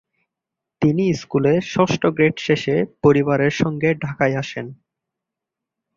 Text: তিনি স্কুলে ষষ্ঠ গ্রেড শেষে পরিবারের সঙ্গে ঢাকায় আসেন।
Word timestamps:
তিনি 0.81 1.05
স্কুলে 1.13 1.53
ষষ্ঠ 1.73 2.01
গ্রেড 2.07 2.35
শেষে 2.37 2.75
পরিবারের 3.03 3.53
সঙ্গে 3.53 3.89
ঢাকায় 4.03 4.35
আসেন। 4.35 4.67